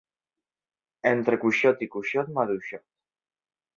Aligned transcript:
Entre 1.11 1.39
cuixot 1.45 1.85
i 1.87 1.91
cuixot, 1.97 2.33
maduixot. 2.39 2.87